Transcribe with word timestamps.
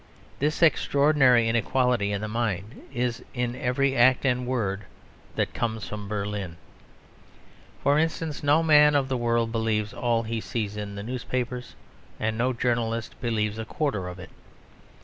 This 0.39 0.63
extraordinary 0.63 1.47
inequality 1.47 2.11
in 2.11 2.21
the 2.21 2.27
mind 2.27 2.81
is 2.91 3.23
in 3.35 3.55
every 3.55 3.95
act 3.95 4.25
and 4.25 4.47
word 4.47 4.85
that 5.35 5.53
comes 5.53 5.87
from 5.87 6.07
Berlin. 6.07 6.57
For 7.83 7.99
instance, 7.99 8.41
no 8.41 8.63
man 8.63 8.95
of 8.95 9.09
the 9.09 9.15
world 9.17 9.51
believes 9.51 9.93
all 9.93 10.23
he 10.23 10.41
sees 10.41 10.75
in 10.75 10.95
the 10.95 11.03
newspapers; 11.03 11.75
and 12.19 12.35
no 12.35 12.51
journalist 12.51 13.21
believes 13.21 13.59
a 13.59 13.63
quarter 13.65 14.07
of 14.07 14.17
it. 14.17 14.31